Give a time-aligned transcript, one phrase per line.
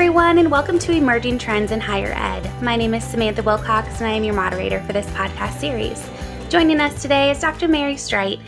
[0.00, 2.50] everyone, and welcome to Emerging Trends in Higher Ed.
[2.62, 6.08] My name is Samantha Wilcox, and I am your moderator for this podcast series.
[6.48, 7.68] Joining us today is Dr.
[7.68, 8.40] Mary Streit,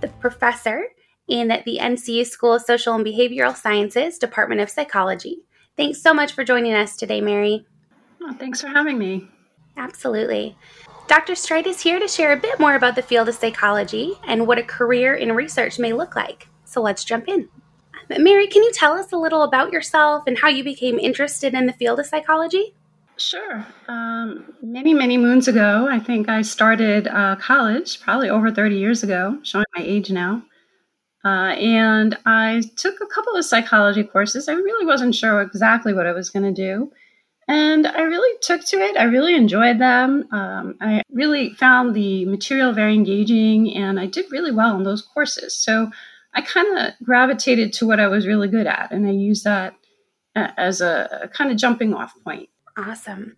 [0.00, 0.84] the professor
[1.26, 5.38] in the NCU School of Social and Behavioral Sciences, Department of Psychology.
[5.76, 7.66] Thanks so much for joining us today, Mary.
[8.22, 9.26] Oh, thanks for having me.
[9.76, 10.56] Absolutely.
[11.08, 11.32] Dr.
[11.32, 14.58] Streit is here to share a bit more about the field of psychology and what
[14.58, 16.46] a career in research may look like.
[16.64, 17.48] So let's jump in.
[18.18, 21.66] Mary, can you tell us a little about yourself and how you became interested in
[21.66, 22.74] the field of psychology?
[23.18, 23.66] Sure.
[23.88, 29.02] Um, many, many moons ago, I think I started uh, college, probably over 30 years
[29.02, 30.42] ago, showing my age now.
[31.24, 34.48] Uh, and I took a couple of psychology courses.
[34.48, 36.90] I really wasn't sure exactly what I was going to do.
[37.48, 38.96] And I really took to it.
[38.96, 40.26] I really enjoyed them.
[40.32, 45.02] Um, I really found the material very engaging, and I did really well in those
[45.02, 45.54] courses.
[45.54, 45.90] So
[46.34, 49.74] I kind of gravitated to what I was really good at, and I used that
[50.34, 52.48] uh, as a, a kind of jumping off point.
[52.76, 53.36] Awesome.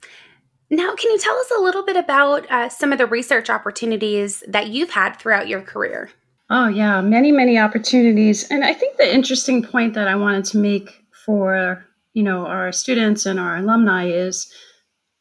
[0.70, 4.42] Now, can you tell us a little bit about uh, some of the research opportunities
[4.48, 6.10] that you've had throughout your career?
[6.50, 8.50] Oh, yeah, many, many opportunities.
[8.50, 12.72] And I think the interesting point that I wanted to make for you know our
[12.72, 14.50] students and our alumni is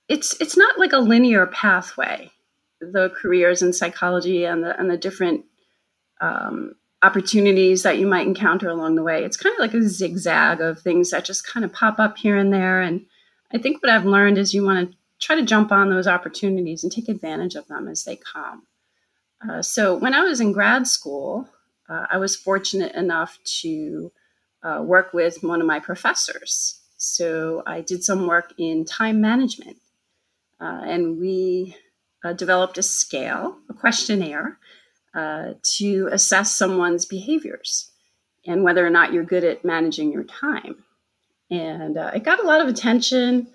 [0.07, 2.31] it's it's not like a linear pathway
[2.79, 5.45] the careers in psychology and the and the different
[6.21, 6.73] um,
[7.03, 9.23] opportunities that you might encounter along the way.
[9.23, 12.37] It's kind of like a zigzag of things that just kind of pop up here
[12.37, 12.81] and there.
[12.81, 13.05] And
[13.53, 16.81] I think what I've learned is you want to try to jump on those opportunities
[16.81, 18.63] and take advantage of them as they come.
[19.47, 21.49] Uh, so when I was in grad school,
[21.89, 24.11] uh, I was fortunate enough to
[24.63, 26.79] uh, work with one of my professors.
[26.95, 29.77] So I did some work in time management,
[30.61, 31.75] uh, and we
[32.23, 34.57] uh, developed a scale, a questionnaire
[35.13, 37.89] uh, to assess someone's behaviors
[38.45, 40.83] and whether or not you're good at managing your time.
[41.49, 43.47] And uh, it got a lot of attention.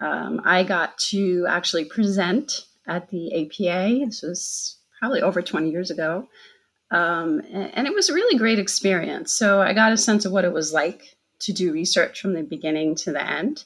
[0.00, 4.06] Um, I got to actually present at the APA.
[4.06, 6.28] This was probably over 20 years ago.
[6.90, 9.34] Um, and, and, it was a really great experience.
[9.34, 12.42] So I got a sense of what it was like to do research from the
[12.42, 13.64] beginning to the end.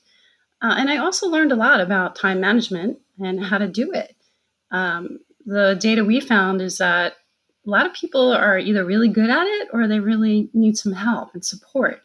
[0.61, 4.17] Uh, and I also learned a lot about time management and how to do it.
[4.73, 7.15] Um, the data we found is that
[7.67, 10.93] a lot of people are either really good at it or they really need some
[10.93, 12.03] help and support.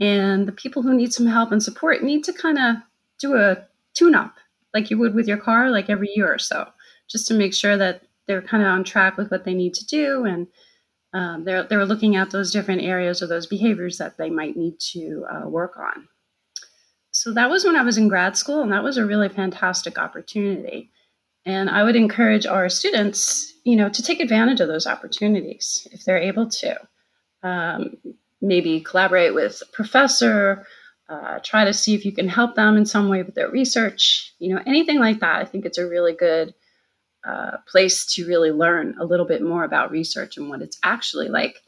[0.00, 2.76] And the people who need some help and support need to kind of
[3.18, 3.64] do a
[3.94, 4.34] tune up
[4.74, 6.66] like you would with your car, like every year or so,
[7.08, 9.86] just to make sure that they're kind of on track with what they need to
[9.86, 10.24] do.
[10.24, 10.46] And
[11.14, 14.78] um, they're, they're looking at those different areas or those behaviors that they might need
[14.92, 16.08] to uh, work on.
[17.10, 19.98] So that was when I was in grad school, and that was a really fantastic
[19.98, 20.90] opportunity.
[21.44, 26.04] And I would encourage our students, you know, to take advantage of those opportunities if
[26.04, 26.78] they're able to.
[27.42, 27.96] Um,
[28.40, 30.66] maybe collaborate with a professor,
[31.08, 34.34] uh, try to see if you can help them in some way with their research,
[34.38, 35.40] you know, anything like that.
[35.40, 36.54] I think it's a really good
[37.26, 41.28] uh, place to really learn a little bit more about research and what it's actually
[41.28, 41.62] like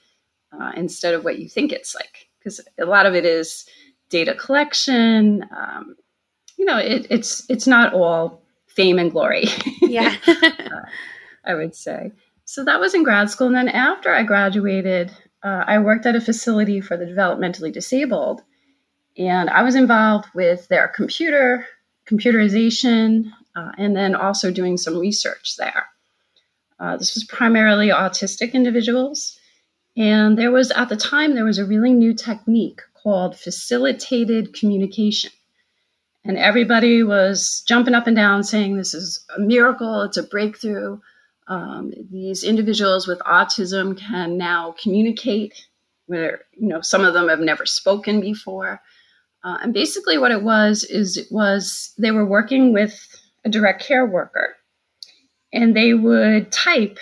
[0.53, 2.29] uh, instead of what you think it's like.
[2.39, 3.67] Because a lot of it is
[4.09, 5.47] data collection.
[5.57, 5.97] Um,
[6.57, 9.47] you know, it, it's it's not all fame and glory.
[9.81, 10.17] Yeah.
[11.47, 12.13] I would say.
[12.45, 13.47] So that was in grad school.
[13.47, 15.11] And then after I graduated,
[15.43, 18.43] uh, I worked at a facility for the developmentally disabled.
[19.17, 21.67] And I was involved with their computer,
[22.07, 25.87] computerization, uh, and then also doing some research there.
[26.81, 29.39] Uh, this was primarily autistic individuals.
[29.97, 35.31] And there was, at the time, there was a really new technique called facilitated communication.
[36.25, 40.99] And everybody was jumping up and down saying, This is a miracle, it's a breakthrough.
[41.47, 45.67] Um, these individuals with autism can now communicate
[46.07, 48.81] where you know some of them have never spoken before.
[49.43, 52.99] Uh, and basically what it was is it was they were working with
[53.45, 54.55] a direct care worker.
[55.53, 56.99] And they would type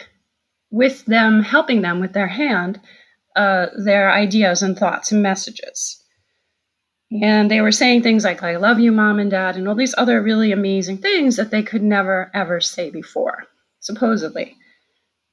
[0.70, 2.80] with them helping them with their hand
[3.36, 6.02] uh, their ideas and thoughts and messages.
[7.22, 9.94] And they were saying things like, I love you, mom and dad, and all these
[9.96, 13.44] other really amazing things that they could never, ever say before,
[13.82, 14.56] supposedly.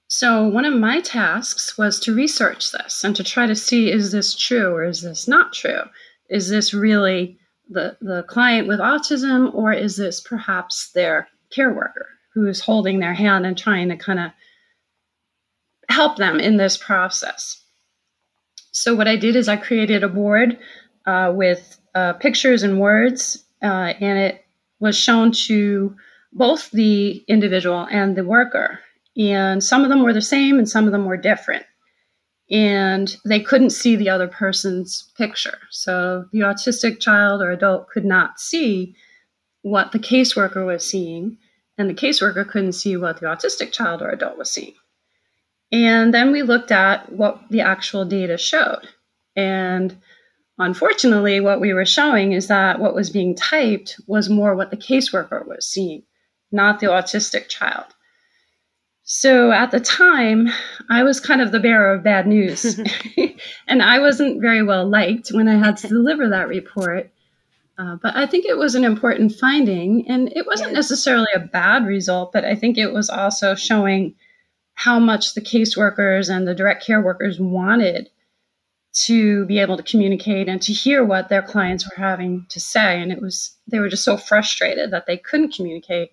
[0.07, 4.11] So, one of my tasks was to research this and to try to see is
[4.11, 5.83] this true or is this not true?
[6.29, 12.07] Is this really the, the client with autism or is this perhaps their care worker
[12.33, 14.31] who is holding their hand and trying to kind of
[15.89, 17.63] help them in this process?
[18.71, 20.57] So, what I did is I created a board
[21.05, 24.43] uh, with uh, pictures and words, uh, and it
[24.79, 25.95] was shown to
[26.31, 28.79] both the individual and the worker.
[29.17, 31.65] And some of them were the same, and some of them were different.
[32.51, 35.59] and they couldn't see the other person's picture.
[35.69, 38.95] So the autistic child or adult could not see
[39.61, 41.37] what the caseworker was seeing,
[41.77, 44.73] and the caseworker couldn't see what the autistic child or adult was seeing.
[45.71, 48.87] And then we looked at what the actual data showed.
[49.35, 49.95] And
[50.57, 54.77] unfortunately, what we were showing is that what was being typed was more what the
[54.77, 56.01] caseworker was seeing,
[56.51, 57.85] not the autistic child.
[59.11, 60.49] So at the time,
[60.87, 62.79] I was kind of the bearer of bad news.
[63.67, 67.09] and I wasn't very well liked when I had to deliver that report.
[67.79, 70.07] Uh, but I think it was an important finding.
[70.07, 74.13] And it wasn't necessarily a bad result, but I think it was also showing
[74.75, 78.11] how much the caseworkers and the direct care workers wanted
[78.91, 83.01] to be able to communicate and to hear what their clients were having to say.
[83.01, 86.11] And it was, they were just so frustrated that they couldn't communicate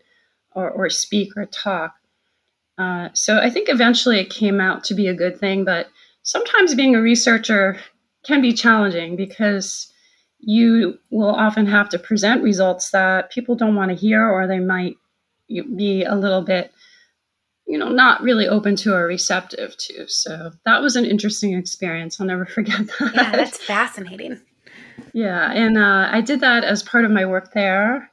[0.57, 1.95] or, or speak or talk.
[2.79, 5.89] Uh, so I think eventually it came out to be a good thing, but
[6.23, 7.79] sometimes being a researcher
[8.25, 9.93] can be challenging because
[10.41, 14.59] you will often have to present results that people don't want to hear or they
[14.59, 14.97] might
[15.49, 16.73] be a little bit
[17.67, 20.09] you know not really open to or receptive to.
[20.09, 23.13] So that was an interesting experience i'll never forget that.
[23.15, 24.41] Yeah that's fascinating.
[25.13, 28.11] Yeah and uh, i did that as part of my work there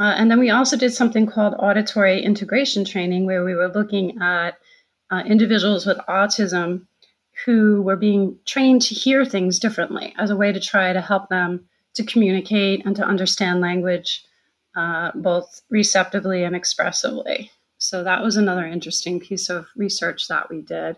[0.00, 4.20] uh, and then we also did something called auditory integration training, where we were looking
[4.20, 4.58] at
[5.10, 6.86] uh, individuals with autism
[7.44, 11.28] who were being trained to hear things differently as a way to try to help
[11.28, 11.64] them
[11.94, 14.24] to communicate and to understand language
[14.76, 17.50] uh, both receptively and expressively.
[17.78, 20.96] So that was another interesting piece of research that we did.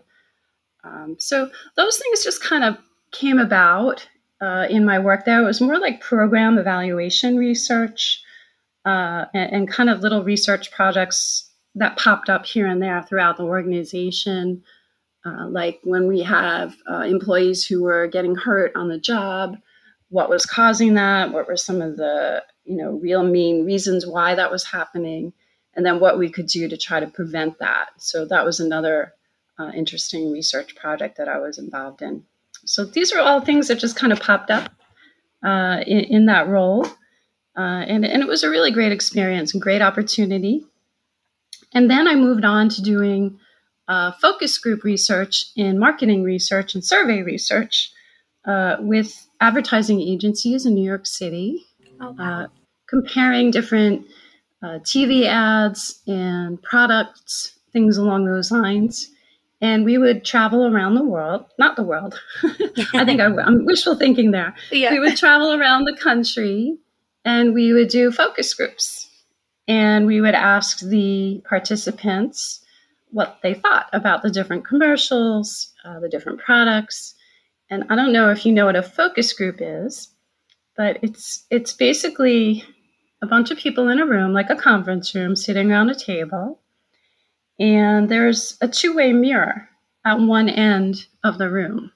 [0.83, 2.77] Um, so those things just kind of
[3.11, 4.07] came about
[4.41, 5.41] uh, in my work there.
[5.41, 8.23] It was more like program evaluation research
[8.87, 13.35] uh, and, and, kind of little research projects that popped up here and there throughout
[13.35, 14.63] the organization.
[15.25, 19.57] Uh, like when we have uh, employees who were getting hurt on the job,
[20.07, 21.33] what was causing that?
[21.33, 25.33] What were some of the you know real mean reasons why that was happening?
[25.75, 27.89] And then what we could do to try to prevent that.
[27.97, 29.13] So that was another
[29.59, 32.23] uh, interesting research project that I was involved in.
[32.65, 34.71] So these are all things that just kind of popped up
[35.43, 36.87] uh, in, in that role.
[37.57, 40.65] Uh, and, and it was a really great experience and great opportunity.
[41.73, 43.39] And then I moved on to doing
[43.87, 47.91] uh, focus group research in marketing research and survey research
[48.45, 51.65] uh, with advertising agencies in New York City,
[52.01, 52.43] oh, wow.
[52.43, 52.47] Uh,
[52.87, 54.05] comparing different
[54.63, 59.09] uh, TV ads and products, things along those lines.
[59.59, 62.19] And we would travel around the world, not the world.
[62.93, 64.55] I think I, am wishful thinking there.
[64.71, 64.91] Yeah.
[64.91, 66.77] We would travel around the country
[67.27, 69.09] and we would do focus groups
[69.67, 72.63] and we would ask the participants
[73.11, 77.15] what they thought about the different commercials, uh, the different products.
[77.69, 80.07] And I don't know if you know what a focus group is,
[80.77, 82.63] but it's it's basically
[83.21, 86.61] a bunch of people in a room, like a conference room, sitting around a table,
[87.59, 89.67] and there's a two-way mirror
[90.05, 91.91] at one end of the room.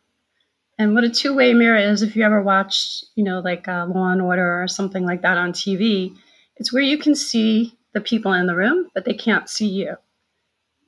[0.82, 3.86] And what a two way mirror is, if you ever watched, you know, like uh,
[3.86, 6.16] Law and Order or something like that on TV,
[6.58, 9.96] it's where you can see the people in the room, but they can't see you.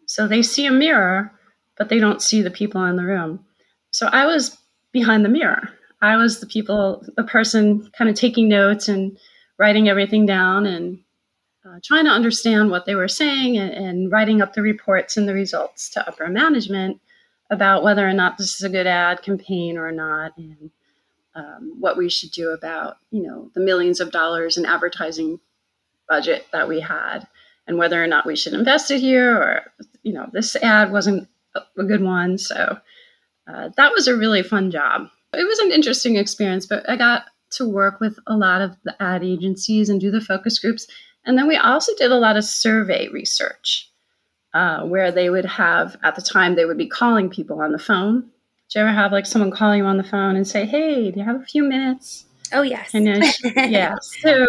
[0.08, 1.32] So they see a mirror,
[1.78, 3.46] but they don't see the people in the room.
[3.92, 4.58] So I was
[4.94, 5.70] behind the mirror.
[6.02, 9.16] I was the people, the person kind of taking notes and
[9.60, 10.98] writing everything down and
[11.68, 15.30] uh, trying to understand what they were saying and, and writing up the reports and
[15.30, 17.00] the results to upper management
[17.54, 20.72] about whether or not this is a good ad campaign or not, and
[21.36, 25.40] um, what we should do about you know the millions of dollars in advertising
[26.10, 27.28] budget that we had,
[27.68, 29.62] and whether or not we should invest it here or
[30.02, 31.28] you know this ad wasn't
[31.78, 32.38] a good one.
[32.38, 32.78] So
[33.48, 35.08] uh, that was a really fun job.
[35.34, 39.02] It was an interesting experience, but I got to work with a lot of the
[39.02, 40.88] ad agencies and do the focus groups.
[41.26, 43.92] And then we also did a lot of survey research
[44.54, 47.80] uh, where they would have, at the time, they would be calling people on the
[47.80, 48.22] phone.
[48.70, 51.20] Did you ever have like someone call you on the phone and say, "Hey, do
[51.20, 52.94] you have a few minutes?" Oh yes.
[52.94, 53.24] And then,
[53.72, 53.96] yeah.
[54.02, 54.46] So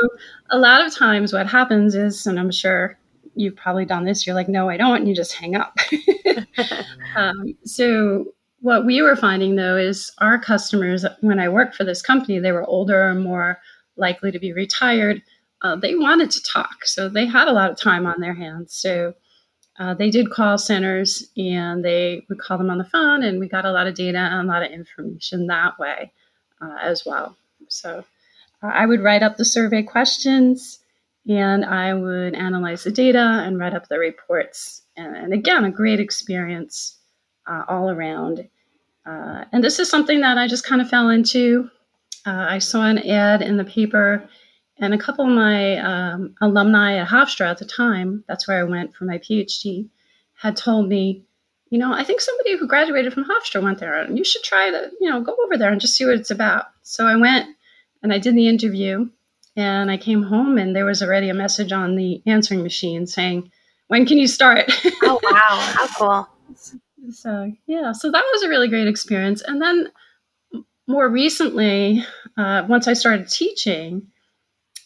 [0.50, 2.98] a lot of times, what happens is, and I'm sure
[3.34, 4.26] you've probably done this.
[4.26, 5.76] You're like, "No, I don't," and you just hang up.
[7.16, 8.26] um, so
[8.60, 12.52] what we were finding though is our customers, when I worked for this company, they
[12.52, 13.58] were older, more
[13.96, 15.22] likely to be retired.
[15.62, 18.74] Uh, they wanted to talk, so they had a lot of time on their hands.
[18.74, 19.14] So
[19.78, 23.48] uh, they did call centers and they would call them on the phone, and we
[23.48, 26.12] got a lot of data and a lot of information that way
[26.60, 27.36] uh, as well.
[27.68, 28.04] So
[28.62, 30.78] uh, I would write up the survey questions
[31.28, 34.82] and I would analyze the data and write up the reports.
[34.96, 36.98] And, and again, a great experience
[37.46, 38.48] uh, all around.
[39.06, 41.70] Uh, and this is something that I just kind of fell into.
[42.26, 44.28] Uh, I saw an ad in the paper,
[44.84, 48.64] and a couple of my um, alumni at Hofstra at the time, that's where I
[48.64, 49.88] went for my PhD,
[50.34, 51.24] had told me,
[51.70, 54.70] you know, I think somebody who graduated from Hofstra went there, and you should try
[54.70, 56.66] to, you know, go over there and just see what it's about.
[56.82, 57.48] So I went
[58.02, 59.08] and I did the interview,
[59.56, 63.50] and I came home, and there was already a message on the answering machine saying,
[63.88, 64.70] when can you start?
[65.02, 65.38] oh, wow.
[65.40, 66.28] How cool.
[67.10, 69.42] So, yeah, so that was a really great experience.
[69.42, 69.90] And then
[70.86, 72.04] more recently,
[72.36, 74.08] uh, once I started teaching,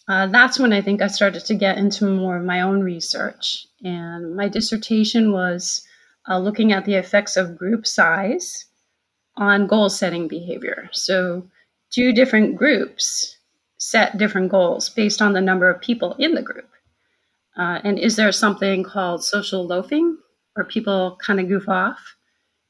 [0.09, 3.67] uh, that's when I think I started to get into more of my own research.
[3.85, 5.87] And my dissertation was
[6.29, 8.65] uh, looking at the effects of group size
[9.37, 10.89] on goal setting behavior.
[10.93, 11.49] So,
[11.91, 13.37] two different groups
[13.79, 16.69] set different goals based on the number of people in the group.
[17.57, 20.17] Uh, and is there something called social loafing
[20.55, 22.17] where people kind of goof off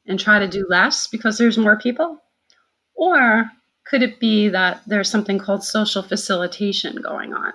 [0.07, 2.21] and try to do less because there's more people?
[2.95, 3.51] Or
[3.89, 7.53] could it be that there's something called social facilitation going on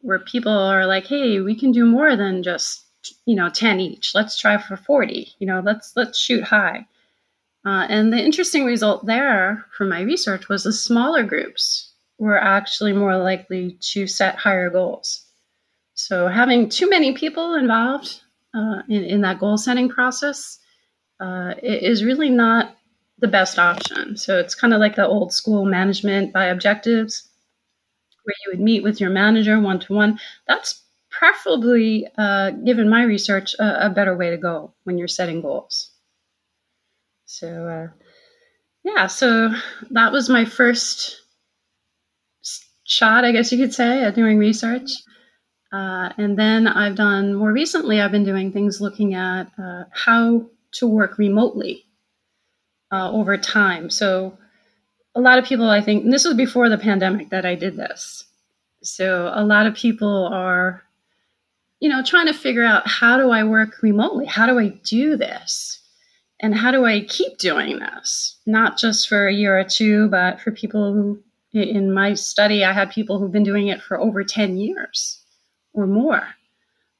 [0.00, 2.86] where people are like, hey, we can do more than just
[3.26, 4.14] you know 10 each.
[4.14, 6.86] Let's try for 40 you know let's let's shoot high.
[7.66, 12.92] Uh, and the interesting result there from my research was the smaller groups were actually
[12.92, 15.24] more likely to set higher goals.
[15.94, 18.20] So having too many people involved
[18.54, 20.58] uh, in, in that goal setting process
[21.20, 22.76] uh, is really not
[23.24, 24.18] the best option.
[24.18, 27.26] So it's kind of like the old school management by objectives,
[28.24, 30.20] where you would meet with your manager one to one.
[30.46, 35.40] That's preferably, uh, given my research, a, a, better way to go when you're setting
[35.40, 35.90] goals.
[37.24, 37.88] So, uh,
[38.82, 39.54] yeah, so
[39.92, 41.22] that was my first
[42.84, 44.90] shot, I guess you could say, at doing research.
[45.72, 50.50] Uh, and then I've done more recently, I've been doing things looking at uh, how
[50.72, 51.83] to work remotely
[52.92, 53.90] uh, over time.
[53.90, 54.38] So,
[55.16, 58.24] a lot of people, I think, this was before the pandemic that I did this.
[58.82, 60.82] So, a lot of people are,
[61.80, 64.26] you know, trying to figure out how do I work remotely?
[64.26, 65.80] How do I do this?
[66.40, 68.38] And how do I keep doing this?
[68.44, 71.22] Not just for a year or two, but for people who,
[71.52, 75.22] in my study, I had people who've been doing it for over 10 years
[75.72, 76.26] or more.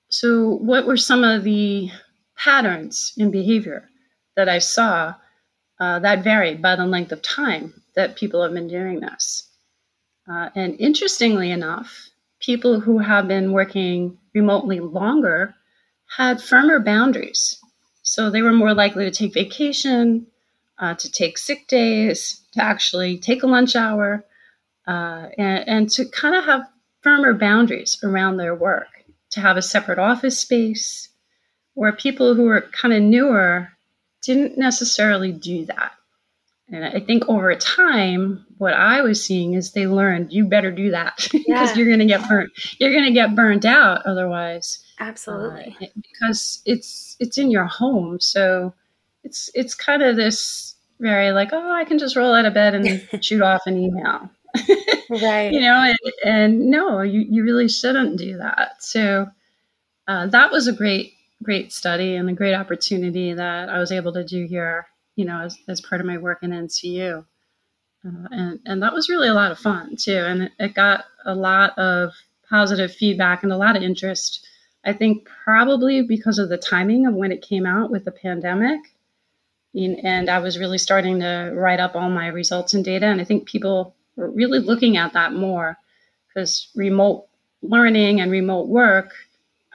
[0.09, 1.91] So, what were some of the
[2.37, 3.89] patterns in behavior
[4.37, 5.15] that I saw
[5.81, 9.49] uh, that varied by the length of time that people have been doing this?
[10.29, 12.09] Uh, and interestingly enough,
[12.41, 15.55] people who have been working remotely longer
[16.17, 17.59] had firmer boundaries.
[18.03, 20.27] So, they were more likely to take vacation,
[20.79, 24.25] uh, to take sick days, to actually take a lunch hour,
[24.87, 26.69] uh, and, and to kind of have
[27.03, 28.89] firmer boundaries around their work,
[29.31, 31.09] to have a separate office space,
[31.75, 33.69] where people who are kind of newer
[34.25, 35.93] didn't necessarily do that.
[36.69, 40.91] And I think over time, what I was seeing is they learned you better do
[40.93, 41.75] that because yeah.
[41.75, 42.51] you're going to get burnt.
[42.79, 44.79] You're going to get burnt out otherwise.
[44.99, 48.73] Absolutely, uh, because it's it's in your home, so
[49.25, 52.75] it's it's kind of this very like oh I can just roll out of bed
[52.75, 54.31] and shoot off an email
[55.11, 55.53] right.
[55.53, 58.83] You know, and, and, no, you, you really shouldn't do that.
[58.83, 59.27] So
[60.07, 64.13] uh, that was a great, great study and a great opportunity that I was able
[64.15, 64.87] to do here,
[65.17, 67.25] you know, as, as part of my work in NCU.
[68.07, 70.17] Uh, and, and that was really a lot of fun too.
[70.17, 72.13] And it, it got a lot of
[72.49, 74.47] positive feedback and a lot of interest.
[74.85, 78.81] I think probably because of the timing of when it came out with the pandemic.
[79.75, 83.07] And I was really starting to write up all my results and data.
[83.07, 85.77] And I think people we're really looking at that more
[86.29, 87.27] because remote
[87.63, 89.13] learning and remote work,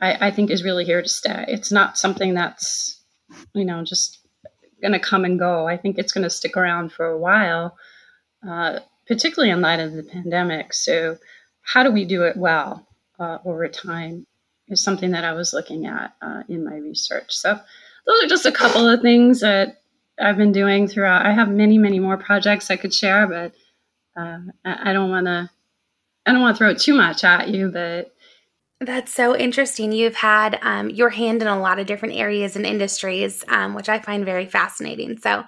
[0.02, 1.46] I, I, think, is really here to stay.
[1.48, 3.02] It's not something that's,
[3.54, 4.20] you know, just
[4.82, 5.68] going to come and go.
[5.68, 7.78] I think it's going to stick around for a while,
[8.48, 10.74] uh, particularly in light of the pandemic.
[10.74, 11.18] So,
[11.62, 12.88] how do we do it well
[13.20, 14.26] uh, over time
[14.70, 17.36] is something that I was looking at uh, in my research.
[17.36, 17.60] So,
[18.06, 19.82] those are just a couple of things that
[20.20, 21.26] I've been doing throughout.
[21.26, 23.54] I have many, many more projects I could share, but
[24.20, 25.50] uh, I don't want to
[26.26, 28.14] I don't want to throw too much at you, but
[28.82, 29.92] that's so interesting.
[29.92, 33.90] You've had um, your hand in a lot of different areas and industries, um, which
[33.90, 35.18] I find very fascinating.
[35.18, 35.44] So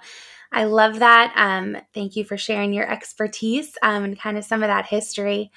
[0.52, 1.32] I love that.
[1.36, 5.50] Um, thank you for sharing your expertise um, and kind of some of that history.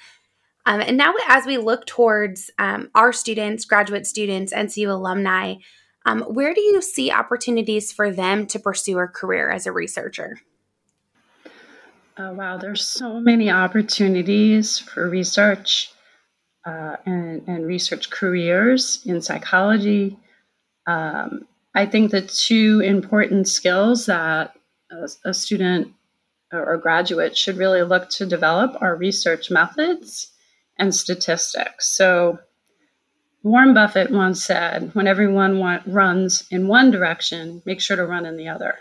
[0.64, 5.56] Um, and now, as we look towards um, our students, graduate students, NCU alumni,
[6.28, 10.40] where do you see opportunities for them to pursue a career as a researcher?
[12.16, 15.92] Oh, wow, there's so many opportunities for research
[16.66, 20.18] uh, and, and, research careers in psychology.
[20.86, 24.56] Um, I think the two important skills that
[24.90, 25.92] a, a student
[26.52, 30.32] or graduate should really look to develop are research methods
[30.78, 31.86] and statistics.
[31.88, 32.38] So,
[33.42, 38.26] Warren Buffett once said, when everyone want, runs in one direction, make sure to run
[38.26, 38.74] in the other.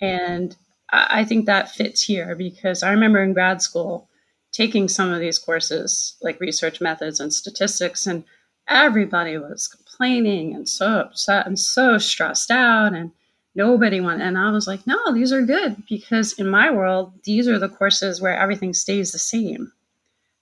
[0.00, 0.56] And
[0.88, 4.08] I think that fits here because I remember in grad school
[4.54, 8.24] taking some of these courses like research methods and statistics, and
[8.68, 12.94] everybody was complaining and so upset and so stressed out.
[12.94, 13.10] And
[13.54, 17.48] nobody wanted, and I was like, no, these are good because in my world, these
[17.48, 19.72] are the courses where everything stays the same.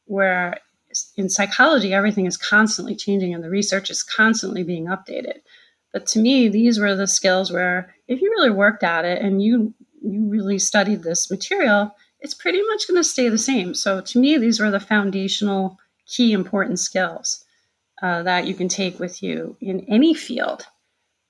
[0.05, 0.59] Where
[1.17, 5.41] in psychology, everything is constantly changing and the research is constantly being updated.
[5.91, 9.43] But to me, these were the skills where if you really worked at it and
[9.43, 13.75] you you really studied this material, it's pretty much going to stay the same.
[13.75, 17.45] So to me, these are the foundational, key, important skills
[18.03, 20.67] uh, that you can take with you in any field.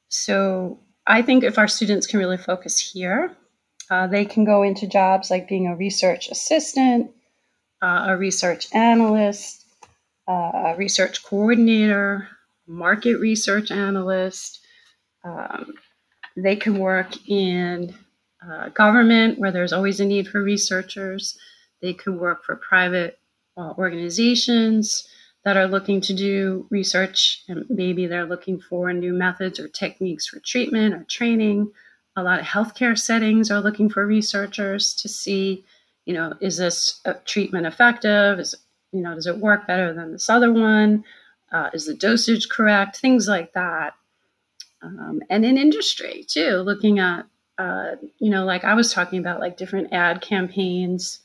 [0.09, 3.35] So I think if our students can really focus here,
[3.91, 7.11] uh, they can go into jobs like being a research assistant,
[7.83, 9.67] uh, a research analyst,
[10.29, 12.29] uh, a research coordinator,
[12.67, 14.61] market research analyst.
[15.25, 15.75] Um,
[16.37, 17.95] they can work in
[18.51, 21.39] uh, government where there's always a need for researchers.
[21.81, 23.19] They could work for private
[23.57, 25.09] uh, organizations
[25.45, 30.27] that are looking to do research and maybe they're looking for new methods or techniques
[30.27, 31.71] for treatment or training.
[32.17, 35.65] A lot of healthcare settings are looking for researchers to see,
[36.05, 38.39] you know, is this treatment effective?
[38.39, 38.55] Is
[38.93, 41.05] you know, does it work better than this other one?
[41.51, 42.99] Uh, is the dosage correct?
[42.99, 43.95] Things like that.
[44.83, 47.27] Um, and in industry too, looking at,
[47.63, 51.21] uh, you know, like I was talking about, like different ad campaigns,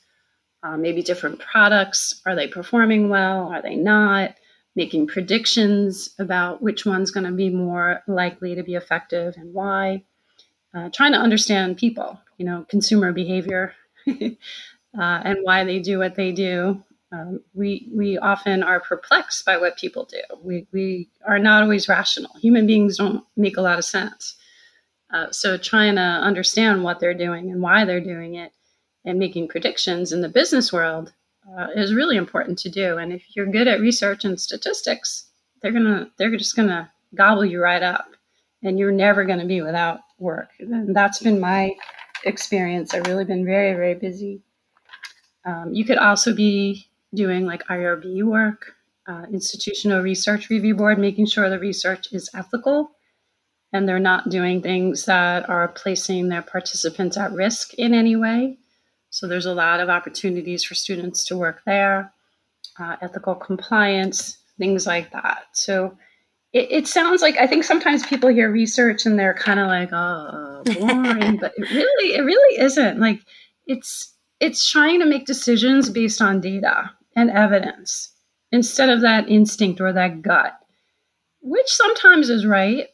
[0.61, 2.21] uh, maybe different products.
[2.27, 3.47] Are they performing well?
[3.47, 4.35] Are they not?
[4.75, 10.03] Making predictions about which one's going to be more likely to be effective and why.
[10.75, 13.73] Uh, trying to understand people, you know, consumer behavior
[14.07, 14.21] uh,
[14.99, 16.83] and why they do what they do.
[17.11, 20.21] Um, we we often are perplexed by what people do.
[20.43, 22.33] We we are not always rational.
[22.41, 24.36] Human beings don't make a lot of sense.
[25.13, 28.51] Uh, so trying to understand what they're doing and why they're doing it,
[29.05, 31.13] and making predictions in the business world
[31.57, 32.97] uh, is really important to do.
[32.97, 35.27] And if you're good at research and statistics,
[35.61, 38.09] they're gonna they're just gonna gobble you right up,
[38.63, 40.49] and you're never to be without work.
[40.59, 41.73] And that's been my
[42.25, 42.93] experience.
[42.93, 44.41] I've really been very very busy.
[45.45, 48.73] Um, you could also be doing like IRB work,
[49.07, 52.91] uh, Institutional Research Review Board, making sure the research is ethical
[53.73, 58.57] and they're not doing things that are placing their participants at risk in any way.
[59.09, 62.13] So there's a lot of opportunities for students to work there,
[62.79, 65.45] uh, ethical compliance, things like that.
[65.53, 65.97] So
[66.53, 69.89] it, it, sounds like I think sometimes people hear research and they're kind of like,
[69.91, 72.99] oh, boring, but it really, it really isn't.
[72.99, 73.19] Like
[73.65, 78.13] it's it's trying to make decisions based on data and evidence
[78.51, 80.53] instead of that instinct or that gut,
[81.41, 82.87] which sometimes is right,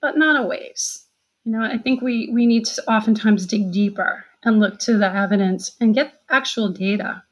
[0.00, 1.06] but not always.
[1.44, 5.12] You know, I think we, we need to oftentimes dig deeper and look to the
[5.12, 7.22] evidence and get actual data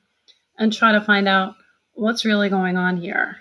[0.58, 1.54] and try to find out
[1.92, 3.36] what's really going on here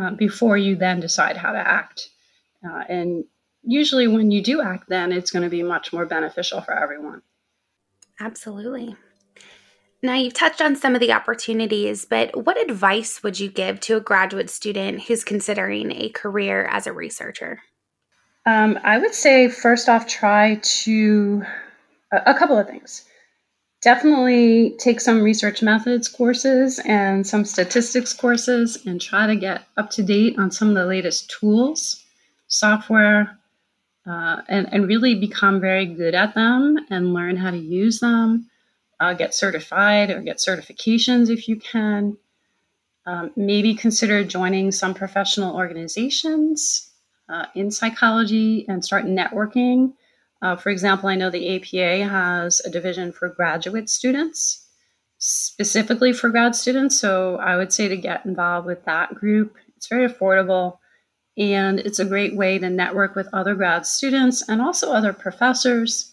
[0.00, 2.08] uh, before you then decide how to act.
[2.64, 3.24] Uh, and
[3.62, 7.22] usually, when you do act, then it's going to be much more beneficial for everyone.
[8.20, 8.96] Absolutely.
[10.02, 13.96] Now, you've touched on some of the opportunities, but what advice would you give to
[13.96, 17.60] a graduate student who's considering a career as a researcher?
[18.48, 21.42] Um, I would say, first off, try to
[22.10, 23.04] a, a couple of things.
[23.82, 29.90] Definitely take some research methods courses and some statistics courses and try to get up
[29.90, 32.02] to date on some of the latest tools,
[32.46, 33.38] software,
[34.06, 38.48] uh, and, and really become very good at them and learn how to use them
[38.98, 42.16] uh, get certified or get certifications if you can.
[43.04, 46.87] Um, maybe consider joining some professional organizations
[47.28, 49.92] uh, in psychology and start networking.
[50.40, 54.66] Uh, for example, I know the APA has a division for graduate students,
[55.18, 56.98] specifically for grad students.
[56.98, 59.56] So I would say to get involved with that group.
[59.76, 60.78] It's very affordable
[61.36, 66.12] and it's a great way to network with other grad students and also other professors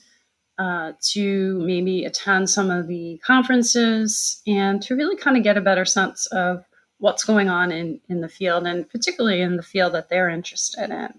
[0.57, 5.61] uh, to maybe attend some of the conferences and to really kind of get a
[5.61, 6.63] better sense of
[6.97, 10.89] what's going on in, in the field and particularly in the field that they're interested
[10.89, 11.13] in.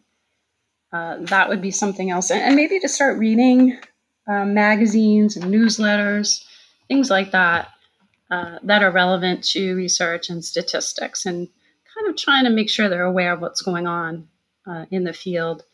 [0.92, 2.30] Uh, that would be something else.
[2.30, 3.78] And, and maybe to start reading
[4.26, 6.44] uh, magazines and newsletters,
[6.88, 7.68] things like that,
[8.30, 11.48] uh, that are relevant to research and statistics, and
[11.94, 14.28] kind of trying to make sure they're aware of what's going on
[14.66, 15.64] uh, in the field.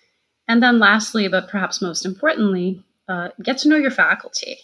[0.49, 4.59] And then, lastly, but perhaps most importantly, uh, get to know your faculty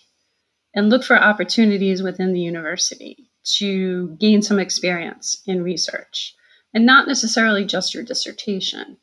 [0.79, 6.37] and look for opportunities within the university to gain some experience in research
[6.73, 8.97] and not necessarily just your dissertation.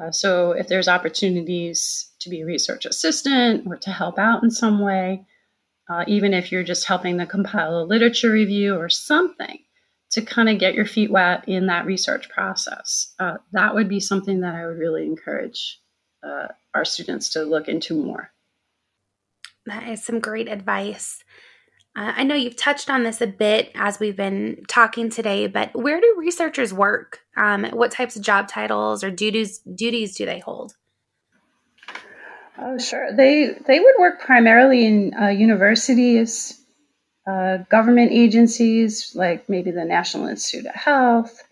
[0.00, 4.50] Uh, so, if there's opportunities to be a research assistant or to help out in
[4.50, 5.26] some way,
[5.90, 9.58] uh, even if you're just helping to compile a literature review or something
[10.12, 14.00] to kind of get your feet wet in that research process, uh, that would be
[14.00, 15.78] something that I would really encourage
[16.22, 18.32] uh, our students to look into more.
[19.66, 21.22] That is some great advice.
[21.96, 25.70] Uh, I know you've touched on this a bit as we've been talking today, but
[25.74, 27.20] where do researchers work?
[27.36, 30.74] Um, what types of job titles or duties duties do they hold?
[32.58, 33.12] Oh, sure.
[33.12, 36.62] They they would work primarily in uh, universities,
[37.28, 41.42] uh, government agencies like maybe the National Institute of Health,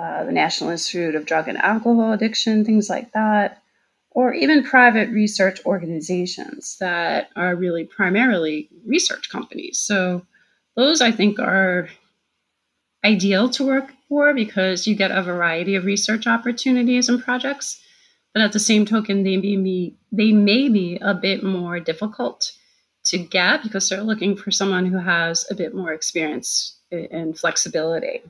[0.00, 3.62] uh, the National Institute of Drug and Alcohol Addiction, things like that
[4.16, 9.78] or even private research organizations that are really primarily research companies.
[9.78, 10.24] So
[10.74, 11.90] those I think are
[13.04, 17.78] ideal to work for because you get a variety of research opportunities and projects.
[18.32, 22.52] But at the same token, they may be they may be a bit more difficult
[23.04, 28.22] to get because they're looking for someone who has a bit more experience and flexibility.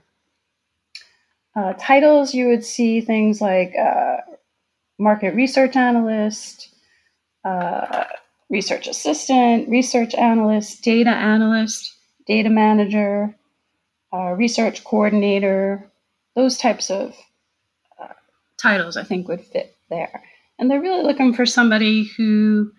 [1.55, 4.16] Uh, titles you would see things like uh,
[4.98, 6.74] market research analyst,
[7.44, 8.04] uh,
[8.48, 11.94] research assistant, research analyst, data analyst,
[12.26, 13.37] data manager,
[14.12, 15.90] uh, research coordinator,
[16.35, 17.14] those types of
[18.00, 18.12] uh,
[18.61, 20.22] titles I think would fit there.
[20.59, 22.72] And they're really looking for somebody who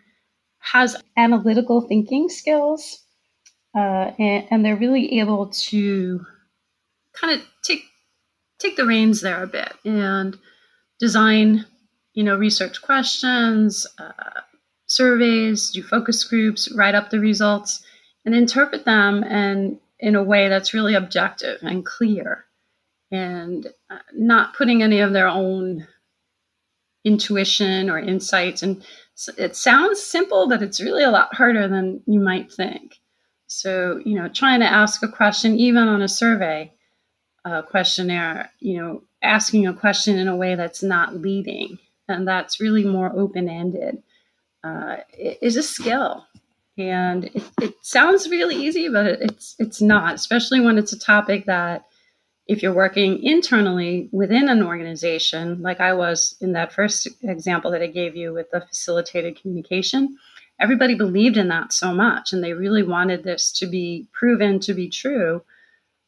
[0.60, 3.04] has analytical thinking skills
[3.76, 6.26] uh, and, and, they're really able to
[7.14, 7.84] kind of take
[8.60, 10.36] take the reins there a bit and
[11.00, 11.64] design
[12.18, 14.42] you know, research questions, uh,
[14.88, 17.86] surveys, do focus groups, write up the results,
[18.26, 22.46] and interpret them and in a way that's really objective and clear,
[23.12, 25.88] and uh, not putting any of their own
[27.06, 28.64] intuition or insights.
[28.64, 28.84] And
[29.38, 32.96] it sounds simple, but it's really a lot harder than you might think.
[33.46, 36.74] So, you know, trying to ask a question, even on a survey
[37.46, 41.78] uh, questionnaire, you know, asking a question in a way that's not leading
[42.08, 44.02] and that's really more open ended
[44.64, 46.26] uh, is a skill.
[46.78, 51.46] And it, it, sounds really easy, but it's it's not, especially when it's a topic
[51.46, 51.86] that
[52.48, 57.82] if you're working internally within an organization, like I was in that first example that
[57.82, 60.18] I gave you with the facilitated communication,
[60.60, 64.74] everybody believed in that so much and they really wanted this to be proven to
[64.74, 65.44] be true.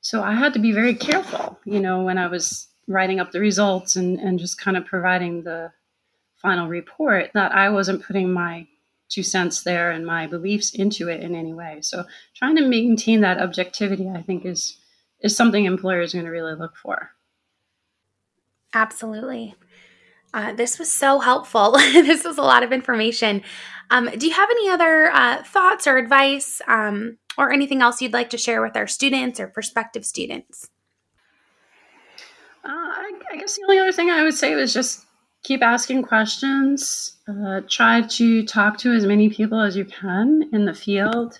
[0.01, 3.39] So I had to be very careful, you know, when I was writing up the
[3.39, 5.71] results and, and just kind of providing the
[6.41, 8.67] final report that I wasn't putting my
[9.09, 11.79] two cents there and my beliefs into it in any way.
[11.81, 14.77] So trying to maintain that objectivity, I think, is
[15.21, 17.11] is something employers are going to really look for.
[18.73, 19.55] Absolutely.
[20.33, 21.71] Uh, this was so helpful.
[21.77, 23.41] this was a lot of information.
[23.89, 28.13] Um, do you have any other uh, thoughts or advice um, or anything else you'd
[28.13, 30.69] like to share with our students or prospective students?
[32.63, 35.05] Uh, I, I guess the only other thing I would say was just
[35.43, 37.17] keep asking questions.
[37.27, 41.39] Uh, try to talk to as many people as you can in the field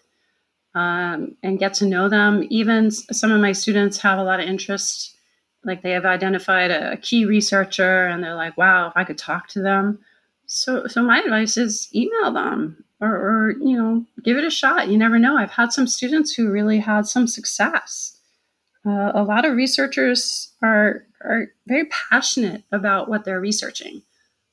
[0.76, 2.46] um, and get to know them.
[2.50, 5.16] Even some of my students have a lot of interest,
[5.64, 9.18] like they have identified a, a key researcher and they're like, wow, if I could
[9.18, 10.00] talk to them.
[10.46, 14.90] So, so my advice is email them or, or, you know, give it a shot.
[14.90, 15.38] You never know.
[15.38, 18.19] I've had some students who really had some success.
[18.86, 24.02] Uh, a lot of researchers are are very passionate about what they're researching.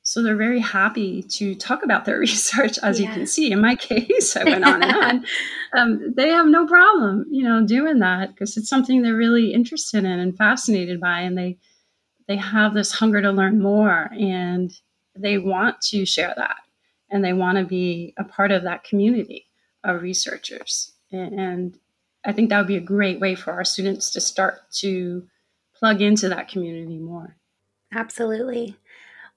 [0.03, 3.07] So they're very happy to talk about their research, as yeah.
[3.07, 3.51] you can see.
[3.51, 5.25] In my case, I went on and on.
[5.73, 10.05] Um, they have no problem, you know, doing that because it's something they're really interested
[10.05, 11.57] in and fascinated by, and they
[12.25, 14.71] they have this hunger to learn more, and
[15.13, 16.55] they want to share that,
[17.09, 19.47] and they want to be a part of that community
[19.83, 20.93] of researchers.
[21.11, 21.79] And, and
[22.27, 25.25] I think that would be a great way for our students to start to
[25.73, 27.37] plug into that community more.
[27.93, 28.75] Absolutely.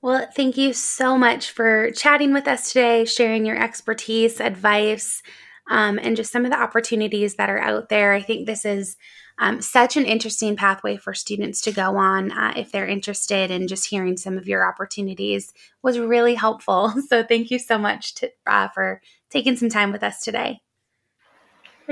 [0.03, 5.23] Well, thank you so much for chatting with us today, sharing your expertise, advice,
[5.71, 8.13] um, and just some of the opportunities that are out there.
[8.13, 8.97] I think this is
[9.39, 13.69] um, such an interesting pathway for students to go on uh, if they're interested in
[13.69, 16.93] just hearing some of your opportunities was really helpful.
[17.09, 19.01] So thank you so much to, uh, for
[19.31, 20.61] taking some time with us today.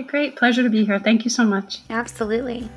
[0.02, 0.36] Great.
[0.36, 0.98] Pleasure to be here.
[0.98, 1.80] Thank you so much.
[1.90, 2.68] Absolutely.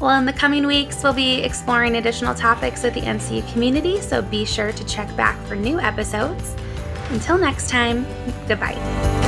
[0.00, 4.22] Well, in the coming weeks, we'll be exploring additional topics with the NCU community, so
[4.22, 6.56] be sure to check back for new episodes.
[7.10, 8.06] Until next time,
[8.48, 9.19] goodbye.